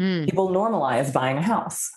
[0.00, 1.88] Mm, People normalize buying a house.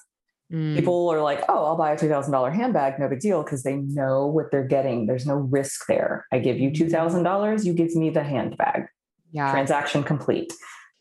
[0.51, 0.75] Mm.
[0.75, 4.25] People are like, oh, I'll buy a $2,000 handbag, no big deal, because they know
[4.27, 5.05] what they're getting.
[5.07, 6.25] There's no risk there.
[6.31, 8.88] I give you $2,000, you give me the handbag.
[9.31, 9.51] yeah.
[9.51, 10.51] transaction complete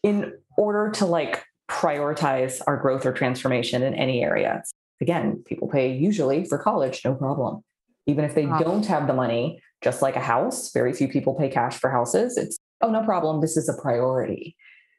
[0.03, 4.63] in order to like prioritize our growth or transformation in any area
[5.01, 7.63] again people pay usually for college no problem
[8.07, 8.59] even if they Wow.
[8.59, 12.37] don't have the money just like a house very few people pay cash for houses
[12.37, 14.57] it's oh no problem this is a priority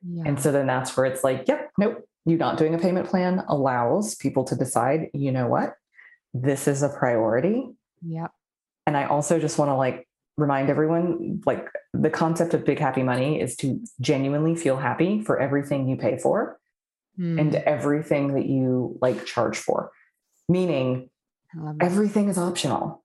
[0.07, 0.23] yeah.
[0.27, 3.43] and so then that's where it's like yep nope you not doing a payment plan
[3.47, 5.75] allows people to decide you know what
[6.33, 7.67] this is a priority
[8.05, 8.31] yep.
[8.85, 13.03] and I also just want to like remind everyone like the concept of big happy
[13.03, 16.59] money is to genuinely feel happy for everything you pay for
[17.17, 19.91] and Mm, everything that you like charge for.
[20.47, 21.09] Meaning
[21.53, 21.85] I love that.
[21.85, 23.03] everything is optional.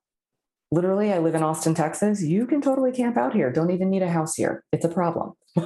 [0.71, 2.23] Literally, I live in Austin, Texas.
[2.23, 3.51] You can totally camp out here.
[3.51, 4.63] Don't even need a house here.
[4.71, 5.33] It's a problem.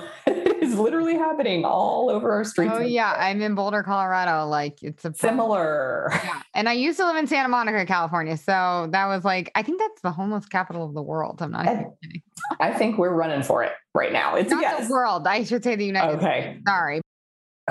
[0.64, 2.74] is literally happening all over our streets.
[2.76, 4.48] Oh yeah, I'm in Boulder, Colorado.
[4.48, 5.14] Like it's a.
[5.14, 6.10] Similar.
[6.12, 6.42] Yeah.
[6.56, 8.36] And I used to live in Santa Monica, California.
[8.36, 11.42] So that was like, I think that's the homeless capital of the world.
[11.42, 12.22] I'm not And- kidding.
[12.60, 14.36] I think we're running for it right now.
[14.36, 14.88] It's Not yes.
[14.88, 15.26] the world.
[15.28, 16.42] I should say the United Okay.
[16.54, 16.64] States.
[16.68, 17.02] Sorry.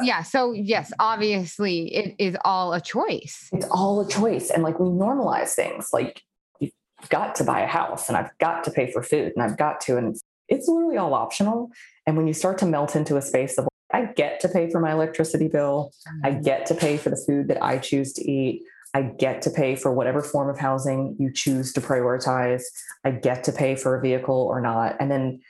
[0.02, 0.22] Yeah.
[0.22, 3.50] So yes, obviously it is all a choice.
[3.52, 6.22] it's all a choice and like we normalize things like
[6.60, 6.72] you've
[7.10, 9.80] got to buy a house and i've got to pay for food and i've got
[9.82, 10.16] to and
[10.48, 11.70] it's, literally all optional.
[12.06, 14.80] And when you start to melt into a space of i get to pay for
[14.80, 15.92] my electricity bill.
[16.22, 18.62] I get to pay for the food that i choose to eat.
[18.94, 22.62] I get to pay for whatever form of housing you choose to prioritize.
[23.04, 24.96] I get to pay for a vehicle or not.
[25.00, 25.40] And then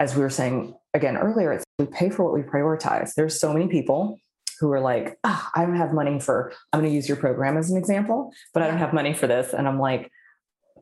[0.00, 3.14] as we were saying again earlier it's we pay for what we prioritize.
[3.14, 4.18] There's so many people
[4.60, 7.56] who are like, ah, I don't have money for, I'm going to use your program
[7.56, 9.52] as an example, but I don't have money for this.
[9.52, 10.10] And I'm like,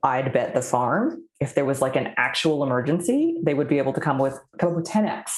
[0.03, 3.93] I'd bet the farm, if there was like an actual emergency, they would be able
[3.93, 5.31] to come with come up with 10x,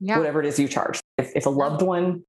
[0.00, 0.18] Yeah.
[0.18, 1.00] whatever it is you charge.
[1.16, 2.24] If, if a loved one,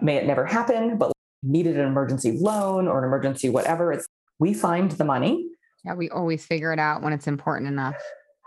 [0.00, 4.06] may it never happen, but needed an emergency loan or an emergency whatever, it's
[4.38, 5.46] we find the money.
[5.84, 5.94] Yeah.
[5.94, 7.96] We always figure it out when it's important enough.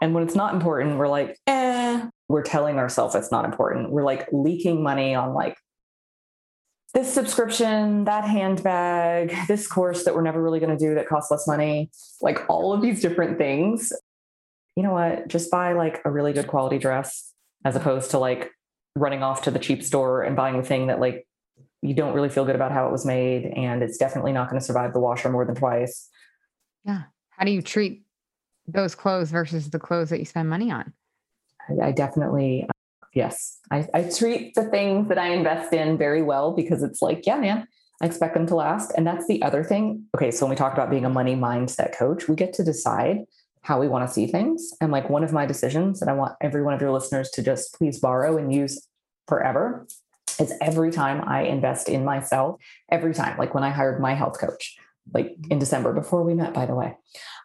[0.02, 3.92] And when it's not important, we're like, eh, we're telling ourselves it's not important.
[3.92, 5.56] We're like leaking money on like
[6.94, 11.32] this subscription, that handbag, this course that we're never really going to do that costs
[11.32, 11.90] less money,
[12.22, 13.94] like all of these different things.
[14.76, 15.28] You know what?
[15.28, 18.52] Just buy like a really good quality dress as opposed to like
[18.96, 21.26] running off to the cheap store and buying the thing that like
[21.82, 24.60] you don't really feel good about how it was made and it's definitely not going
[24.60, 26.10] to survive the washer more than twice.
[26.84, 27.04] Yeah.
[27.30, 28.04] How do you treat
[28.68, 30.94] those clothes versus the clothes that you spend money on?
[31.70, 32.68] I, I definitely,
[33.14, 37.26] yes, I, I treat the things that I invest in very well because it's like,
[37.26, 37.68] yeah, man,
[38.02, 38.92] I expect them to last.
[38.98, 40.06] And that's the other thing.
[40.16, 43.20] Okay, so when we talk about being a money mindset coach, we get to decide
[43.64, 44.72] how we want to see things.
[44.82, 47.44] And like one of my decisions that I want every one of your listeners to
[47.44, 48.88] just please borrow and use
[49.28, 49.88] forever
[50.40, 54.40] is every time I invest in myself, every time, like when I hired my health
[54.40, 54.78] coach,
[55.14, 56.98] like in December before we met, by the way,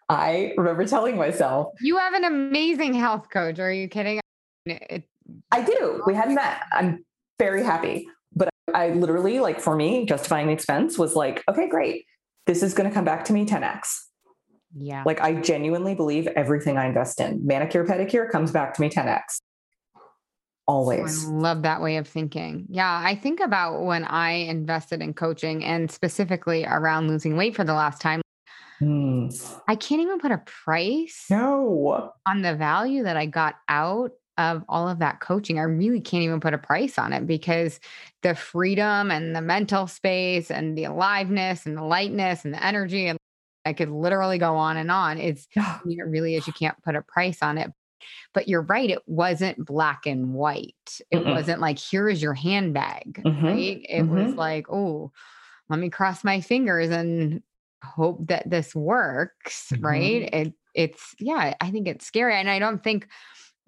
[0.09, 3.59] I remember telling myself, You have an amazing health coach.
[3.59, 4.20] Are you kidding?
[4.64, 5.05] It,
[5.51, 6.03] I do.
[6.07, 6.62] We hadn't met.
[6.72, 7.05] I'm
[7.38, 8.09] very happy.
[8.35, 12.05] But I literally, like for me, justifying the expense was like, okay, great.
[12.46, 13.88] This is going to come back to me 10x.
[14.77, 15.03] yeah.
[15.07, 19.38] Like I genuinely believe everything I invest in, manicure, pedicure comes back to me 10x.
[20.68, 21.27] Always.
[21.27, 22.66] I love that way of thinking.
[22.68, 23.01] Yeah.
[23.05, 27.72] I think about when I invested in coaching and specifically around losing weight for the
[27.75, 28.20] last time.
[28.81, 29.29] Hmm.
[29.68, 32.12] I can't even put a price No.
[32.27, 35.59] on the value that I got out of all of that coaching.
[35.59, 37.81] I really can't even put a price on it because
[38.22, 43.07] the freedom and the mental space and the aliveness and the lightness and the energy
[43.07, 43.18] and
[43.64, 45.18] I could literally go on and on.
[45.18, 45.49] It's
[45.85, 47.72] it really is you can't put a price on it.
[48.35, 51.01] But you're right, it wasn't black and white.
[51.11, 51.37] It Mm-mm.
[51.37, 53.46] wasn't like here is your handbag, Mhm.
[53.49, 53.85] right?
[53.88, 54.37] It was Mhm.
[54.37, 55.12] like, oh,
[55.68, 57.42] let me cross my fingers and
[57.85, 60.29] hope that this works, right?
[60.33, 63.09] It it's yeah, I think it's scary and I don't think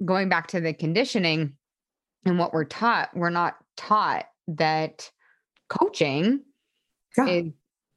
[0.04, 1.54] going back to the conditioning
[2.24, 5.10] and what we're taught, we're not taught that
[5.68, 6.40] coaching
[7.16, 7.26] Yeah.
[7.26, 7.52] is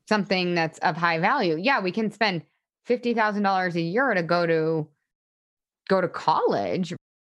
[0.08, 1.58] something that's of high value.
[1.60, 2.44] Yeah, we can spend
[2.88, 4.88] $50,000 a year to go to
[5.90, 6.94] go to college,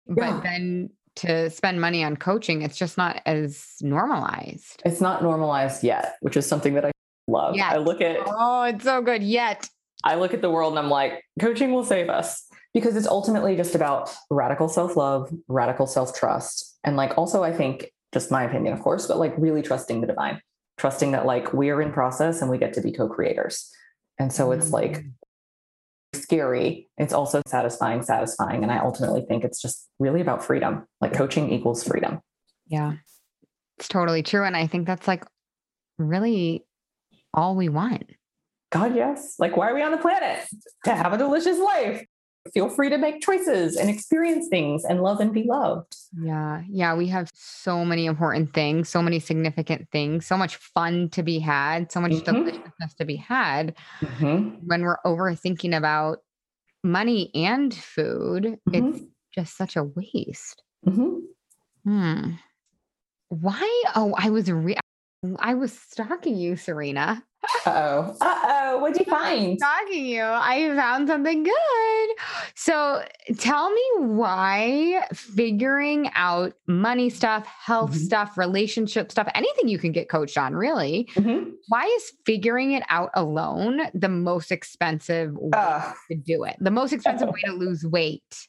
[0.06, 2.62] but then to spend money on coaching.
[2.62, 4.82] It's just not as normalized.
[4.84, 6.90] It's not normalized yet, which is something that I
[7.28, 7.56] love.
[7.56, 7.72] Yet.
[7.72, 9.22] I look at Oh, it's so good.
[9.22, 9.68] Yet.
[10.04, 13.56] I look at the world and I'm like, coaching will save us because it's ultimately
[13.56, 16.78] just about radical self-love, radical self-trust.
[16.84, 20.06] And like also I think just my opinion, of course, but like really trusting the
[20.06, 20.40] divine,
[20.78, 23.70] trusting that like we're in process and we get to be co-creators.
[24.18, 25.12] And so it's like Mm.
[26.14, 26.88] scary.
[26.98, 28.62] It's also satisfying, satisfying.
[28.62, 30.86] And I ultimately think it's just really about freedom.
[31.00, 32.20] Like coaching equals freedom.
[32.66, 32.96] Yeah.
[33.78, 34.44] It's totally true.
[34.44, 35.24] And I think that's like
[35.98, 36.64] really
[37.32, 38.10] all we want.
[38.70, 39.36] God, yes.
[39.38, 40.46] Like, why are we on the planet?
[40.84, 42.04] To have a delicious life.
[42.52, 45.94] Feel free to make choices and experience things and love and be loved.
[46.20, 46.62] Yeah.
[46.68, 46.94] Yeah.
[46.94, 51.38] We have so many important things, so many significant things, so much fun to be
[51.38, 52.24] had, so much Mhm.
[52.24, 53.76] deliciousness to be had.
[54.00, 54.58] Mhm.
[54.66, 56.18] When we're overthinking about
[56.82, 60.64] money and food, it's just such a waste.
[60.84, 61.20] Mhm.
[61.84, 62.30] Hmm.
[63.28, 63.82] Why?
[63.94, 64.76] Oh, I was re-
[65.38, 67.22] I was stalking you, Serena.
[67.66, 68.16] Uh-oh.
[68.20, 68.78] Uh-oh.
[68.78, 69.58] What'd you find?
[69.58, 70.22] Stalking you.
[70.22, 72.08] I found something good.
[72.54, 73.04] So
[73.38, 77.96] tell me why figuring out money stuff, health Mhm.
[78.04, 81.08] stuff, relationship stuff, anything you can get coached on, really.
[81.14, 81.52] Mhm.
[81.68, 86.56] Why is figuring it out alone the most expensive way Uh, to do it?
[86.60, 88.48] The most expensive way to lose weight?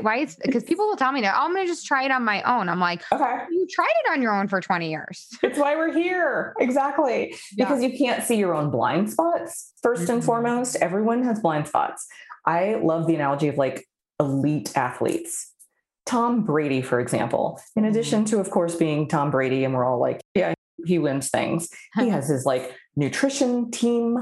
[0.00, 2.24] Why is because people will tell me that, oh, I'm gonna just try it on
[2.24, 2.68] my own.
[2.68, 3.44] I'm like, okay.
[3.50, 5.28] you tried it on your own for 20 years.
[5.42, 6.54] It's why we're here.
[6.58, 7.34] Exactly.
[7.56, 7.66] Yeah.
[7.66, 10.26] Because you can't see your own blind spots, 1st and Mhm.
[10.26, 10.76] foremost.
[10.76, 12.06] Everyone has blind spots.
[12.44, 13.86] I love the analogy of like
[14.18, 15.52] elite athletes.
[16.06, 19.98] Tom Brady, for example, in addition to, of course, being Tom Brady, and we're all
[20.00, 20.54] like, yeah,
[20.84, 21.68] he wins things.
[21.98, 24.18] He has his like nutrition team,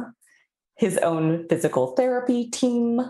[0.77, 3.01] his own physical therapy team,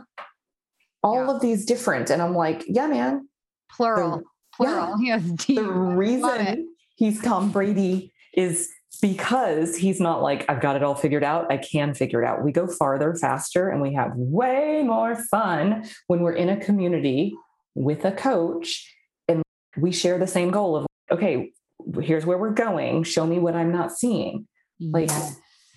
[1.03, 1.35] all Yeah.
[1.35, 2.11] of these different.
[2.11, 3.29] And I'm like, yeah, man,
[3.71, 4.23] plural.
[4.57, 4.97] Plural.
[4.99, 5.97] He has the love it.
[5.97, 8.69] reason he's Tom Brady is
[9.01, 11.51] because he's not like, I've got it all figured out.
[11.51, 12.45] I can figure it out.
[12.45, 17.35] We go farther, faster, and we have way more fun when we're in a community
[17.75, 18.95] with a coach
[19.29, 19.43] and
[19.77, 21.51] we share the same goal of, okay,
[22.01, 23.03] here's where we're going.
[23.03, 24.47] Show me what I'm not seeing.
[24.79, 25.11] Like,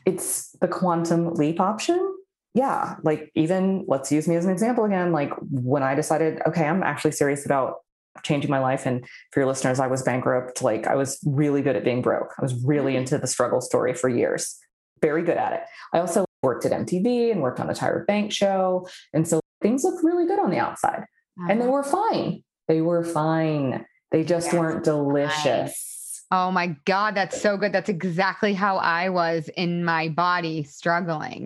[0.05, 2.14] it's the quantum leap option.
[2.55, 2.95] Yeah.
[3.03, 5.11] Like, even let's use me as an example again.
[5.11, 7.75] Like, when I decided, okay, I'm actually serious about
[8.23, 8.85] changing my life.
[8.85, 10.61] And for your listeners, I was bankrupt.
[10.61, 12.33] Like, I was really good at being broke.
[12.39, 14.57] I was really into the struggle story for years,
[15.01, 15.59] very good at it.
[15.91, 18.87] I also worked at MTV and worked on a Tyra Banks show.
[19.13, 21.03] And so things looked really good on the outside
[21.49, 21.71] and they Uh-huh.
[21.73, 22.43] were fine.
[22.69, 23.85] They were fine.
[24.11, 26.23] They just Yes, weren't delicious.
[26.31, 27.73] Oh my God, that's so good.
[27.73, 31.45] That's exactly how I was in my body struggling.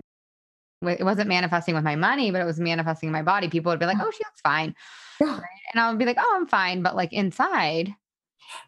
[0.82, 3.48] It wasn't manifesting with my money, but it was manifesting in my body.
[3.48, 4.74] People would be like, oh, she looks fine.
[5.20, 5.38] Yeah.
[5.72, 6.82] And I would be like, oh, I'm fine.
[6.82, 7.94] But like inside,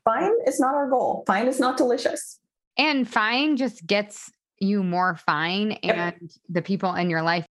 [0.05, 1.25] Fine is not our goal.
[1.27, 2.38] Fine is not delicious.
[2.79, 5.77] and fine just gets you more fine.
[5.83, 5.96] Yep.
[5.96, 7.46] And the people in your life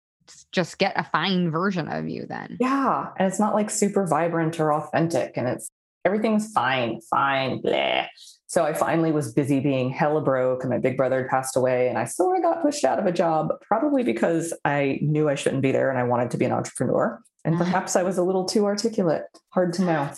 [0.51, 2.57] just get a fine version of you then.
[2.59, 3.07] Yeah.
[3.17, 5.37] And it's not like super vibrant or authentic.
[5.37, 5.71] And it's
[6.05, 8.05] everything's fine, fine, bleh.
[8.49, 11.87] So I finally was busy being hella broke and my big brother had passed away
[11.87, 15.35] and I sort of got pushed out of a job, probably because I knew I
[15.35, 17.21] shouldn't be there and I wanted to be an entrepreneur.
[17.45, 17.63] And Uh-huh.
[17.63, 19.21] perhaps I was a little too articulate.
[19.49, 20.09] Hard to know.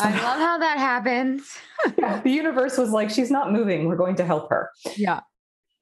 [0.00, 1.48] I love how that happens.
[1.96, 3.86] Yeah, the universe was like, she's not moving.
[3.86, 4.70] We're going to help her.
[4.96, 5.20] Yeah.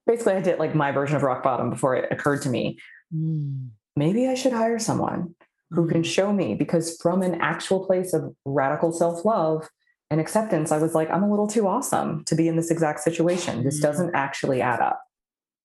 [0.07, 2.79] Basically, I did like my version of rock bottom before it occurred to me.
[3.15, 3.69] Mm.
[3.97, 5.35] Maybe I should hire someone
[5.71, 9.67] who can show me because from an actual place of radical self-love
[10.11, 13.01] and acceptance i was like i'm a little too awesome to be in this exact
[13.01, 13.83] situation this Mm.
[13.83, 15.01] doesn't actually add up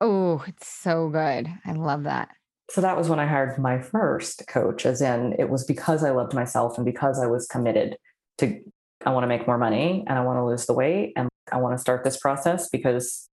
[0.03, 1.47] Oh, it's so good.
[1.63, 2.29] I love that.
[2.71, 6.09] so that was when i hired my first coach as in it was because i
[6.09, 7.97] loved myself and because i was committed
[8.39, 8.59] to
[9.05, 11.57] i want to make more money and i want to lose the weight and i
[11.57, 13.27] want to start this process because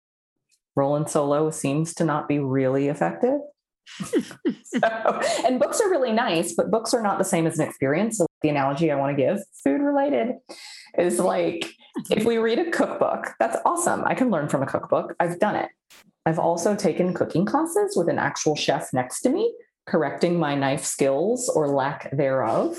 [0.76, 3.38] rolling solo seems to not be really effective
[4.64, 8.18] so, and books are really nice, but books are not the same as an experience.
[8.18, 10.34] So the analogy I want to give, food related,
[10.96, 11.72] is like
[12.10, 14.04] if we read a cookbook, that's awesome.
[14.04, 15.14] I can learn from a cookbook.
[15.20, 15.70] I've done it.
[16.26, 19.52] I've also taken cooking classes with an actual chef next to me,
[19.86, 22.76] correcting my knife skills or lack thereof.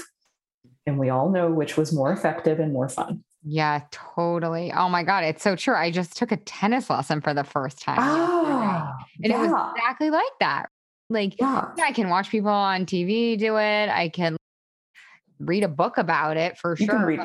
[0.85, 3.23] And we all know which was more effective and more fun.
[3.43, 4.71] Yeah, totally.
[4.71, 5.75] Oh my God, it's so true.
[5.75, 7.97] I just took a tennis lesson for the first time.
[7.99, 10.69] Ah, and it was exactly like that.
[11.09, 11.65] Like, yeah.
[11.81, 13.89] I can watch people on TV do it.
[13.89, 14.37] I can
[15.39, 16.95] read a book about it for You sure.
[16.95, 17.19] can read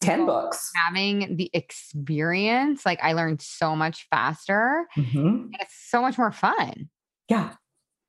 [0.00, 0.70] 10 books.
[0.86, 5.26] Having the experience, like I learned so much faster Mhm.
[5.44, 6.88] and it's so much more fun.
[7.28, 7.54] Yeah.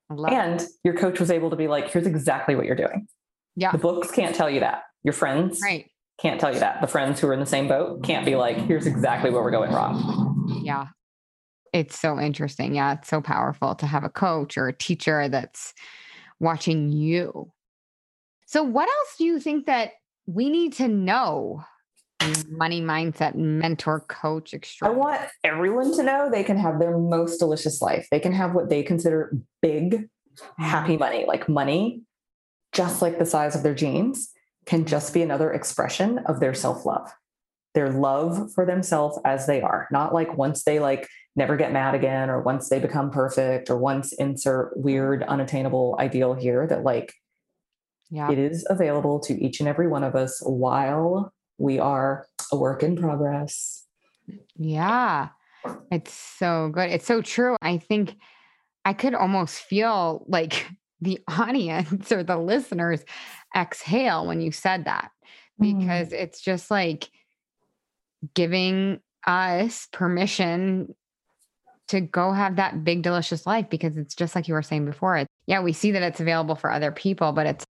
[0.08, 0.36] Love it.
[0.36, 3.06] And your coach was able to be like, here's exactly what you're doing.
[3.56, 3.72] Yeah.
[3.72, 4.82] The books can't tell you that.
[5.04, 5.90] Your friends Right.
[6.20, 6.80] can't tell you that.
[6.80, 9.50] The friends who are in the same boat can't be like, here's exactly where we're
[9.52, 10.60] going wrong.
[10.64, 10.86] Yeah.
[11.72, 12.74] It's so interesting.
[12.74, 12.94] Yeah.
[12.94, 15.74] It's so powerful to have a coach or a teacher that's
[16.40, 17.52] watching you.
[18.46, 19.92] So, what else do you think that
[20.26, 21.64] we need to know?
[22.50, 27.80] Money mindset mentor coach I want everyone to know they can have their most delicious
[27.80, 28.08] life.
[28.10, 30.06] They can have what they consider big,
[30.58, 31.00] happy mm-hmm.
[31.00, 32.02] money, like money,
[32.72, 34.32] just like the size of their jeans,
[34.66, 37.10] can just be another expression of their self love
[37.74, 41.94] their love for themselves as they are not like once they like never get mad
[41.94, 47.14] again or once they become perfect or once insert weird unattainable ideal here that like
[48.10, 48.30] yeah.
[48.30, 52.82] it is available to each and every one of us while we are a work
[52.82, 53.86] in progress.
[54.56, 55.28] Yeah.
[55.92, 56.90] It's so good.
[56.90, 57.56] It's so true.
[57.62, 58.16] I think
[58.84, 60.66] i could almost feel like
[61.02, 63.04] the audience or the listeners
[63.56, 65.10] exhale when you said that
[65.58, 66.12] because mm.
[66.12, 67.10] it's just like
[68.34, 70.94] giving us permission
[71.90, 75.16] to go have that big delicious life because it's just like you were saying before
[75.16, 77.64] it yeah we see that it's available for other people but it's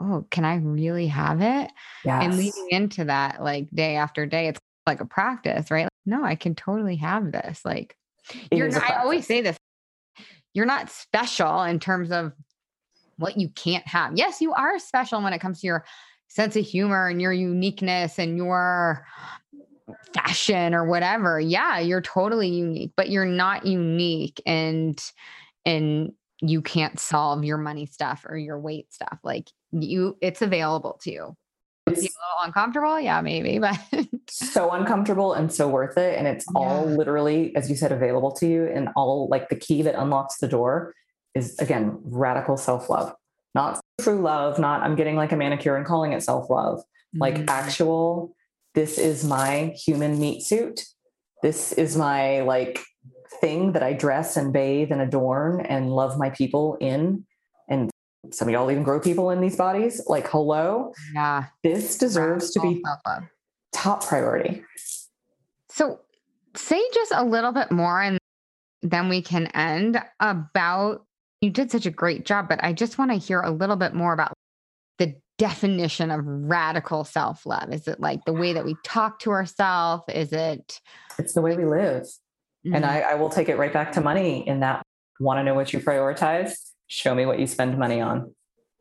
[0.00, 1.70] oh can i really have it?
[2.04, 2.24] Yes.
[2.24, 5.84] and leading into that like day after day it's like a practice right?
[5.84, 7.96] Like, no i can totally have this like
[8.50, 9.56] it you're i always say this
[10.56, 12.32] you're not special in terms of
[13.18, 14.16] what you can't have.
[14.16, 15.84] Yes you are special when it comes to your
[16.28, 19.06] sense of humor and your uniqueness and your
[20.12, 25.12] fashion or whatever yeah you're totally unique but you're not unique and
[25.64, 30.98] and you can't solve your money stuff or your weight stuff like you it's available
[31.02, 31.36] to you
[31.86, 33.78] it's a little uncomfortable yeah maybe but
[34.28, 36.60] so uncomfortable and so worth it and it's yeah.
[36.60, 40.38] all literally as you said available to you and all like the key that unlocks
[40.38, 40.94] the door
[41.34, 43.14] is again radical self-love
[43.54, 47.20] not true love not i'm getting like a manicure and calling it self-love mm-hmm.
[47.20, 48.35] like actual
[48.76, 50.84] this is my human meat suit.
[51.42, 52.84] This is my like
[53.40, 57.24] thing that I dress and bathe and adorn and love my people in.
[57.68, 57.90] And
[58.30, 60.02] some of y'all even grow people in these bodies.
[60.06, 60.92] Like, hello.
[61.14, 61.46] Yeah.
[61.64, 62.84] This deserves to be
[63.72, 64.62] top priority.
[65.70, 66.00] So,
[66.54, 68.18] say just a little bit more and
[68.82, 71.06] then we can end about
[71.40, 73.94] you did such a great job, but I just want to hear a little bit
[73.94, 74.32] more about
[75.38, 77.72] definition of radical self love?
[77.72, 80.04] Is it like the way that we talk to ourselves?
[80.12, 80.80] Is it?
[81.18, 82.02] It's the way we live.
[82.02, 82.74] Mm-hmm.
[82.74, 84.82] And I, I will take it right back to money in that
[85.20, 86.54] want to know what you prioritize?
[86.88, 88.34] Show me what you spend money on.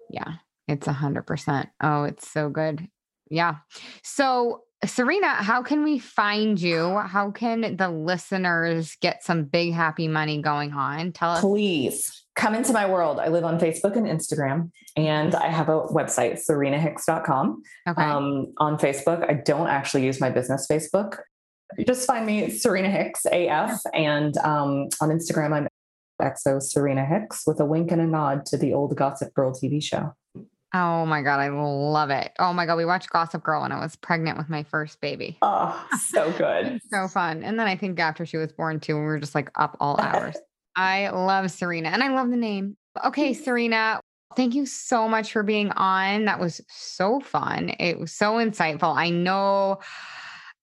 [0.10, 0.34] Yeah,
[0.68, 1.70] it's a hundred percent.
[1.82, 2.88] Oh, it's so good.
[3.30, 3.56] Yeah.
[4.04, 6.98] So Serena, how can we find you?
[6.98, 11.12] How can the listeners get some big happy money going on?
[11.12, 11.42] Tell us.
[11.42, 13.20] Please come into my world.
[13.20, 17.64] I live on Facebook and Instagram, and I have a website, serenahicks.com.
[17.88, 18.04] Okay.
[18.04, 21.18] Um, on Facebook, I don't actually use my business Facebook.
[21.86, 25.68] Just find me Serena Hicks AF, and um, on Instagram, I'm
[26.22, 29.84] XO Serena Hicks with a wink and a nod to the old Gossip Girl TV
[29.84, 30.14] show.
[30.78, 32.34] Oh my God, I love it.
[32.38, 35.38] Oh my God, we watched Gossip Girl when I was pregnant with my first baby.
[35.42, 36.82] Oh, so good.
[36.92, 37.44] so fun.
[37.44, 39.98] And then I think after she was born too, we were just like up all
[40.02, 40.36] hours.
[40.76, 42.76] I love Serena and I love the name.
[43.06, 44.02] Okay, Serena,
[44.36, 46.26] thank you so much for being on.
[46.26, 47.70] That was so fun.
[47.80, 48.98] It was so insightful.
[48.98, 49.80] I know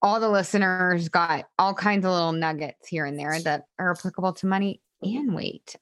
[0.03, 4.35] all the listeners got all kinds of little nuggets here and there that are applicable
[4.35, 5.75] to money and weight.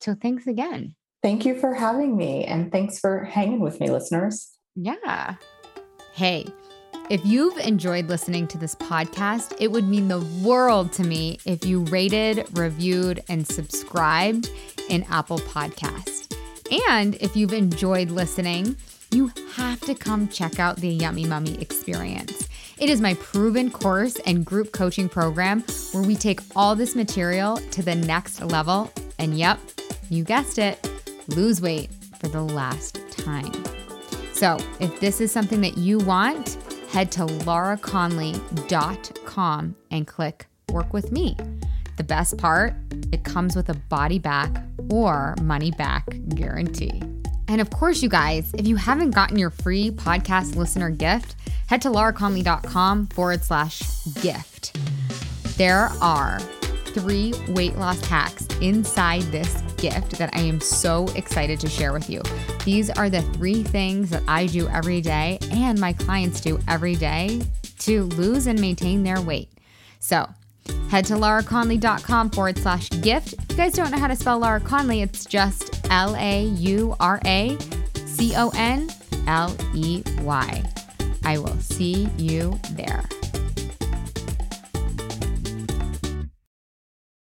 [0.00, 0.96] So thanks again.
[1.22, 2.44] Thank you for having me.
[2.44, 4.50] And thanks for hanging with me, listeners.
[4.74, 5.34] Yeah.
[6.14, 6.46] Hey,
[7.10, 11.64] if you've enjoyed listening to this podcast, it would mean the world to me if
[11.64, 14.50] you rated, reviewed, and subscribed
[14.88, 16.34] in Apple Podcast.
[16.88, 18.76] And if you've enjoyed listening,
[19.10, 22.48] you have to come check out the Yummy Mummy experience.
[22.78, 27.56] It is my proven course and group coaching program where we take all this material
[27.56, 28.90] to the next level.
[29.18, 29.58] And yep,
[30.08, 30.89] you guessed it
[31.36, 33.52] lose weight for the last time.
[34.32, 36.56] So, if this is something that you want,
[36.90, 41.36] head to lauraconley.com and click Work with Me.
[41.96, 42.74] The best part,
[43.12, 44.50] it comes with a body back
[44.90, 47.02] or money back guarantee.
[47.48, 51.82] And of course, you guys, if you haven't gotten your free podcast listener gift, head
[51.82, 53.82] to lauraconley.com forward slash
[54.22, 54.74] gift.
[55.58, 56.40] There are
[56.94, 62.10] three weight loss hacks inside this gift that I am so excited to share with
[62.10, 62.22] you.
[62.64, 66.94] These are the three things that I do every day and my clients do every
[66.94, 67.42] day
[67.80, 69.48] to lose and maintain their weight.
[69.98, 70.28] So,
[70.88, 73.34] head to lauraconley.com forward slash gift.
[73.34, 76.94] If you guys don't know how to spell Laura Conley, it's just L A U
[77.00, 77.56] R A
[78.06, 78.90] C O N
[79.26, 80.62] L E Y.
[81.24, 83.04] I will see you there.